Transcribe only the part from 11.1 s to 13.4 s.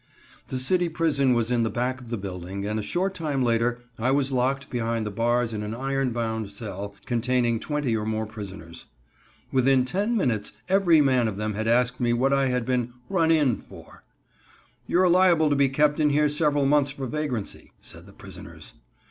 of them had asked me what I had been "run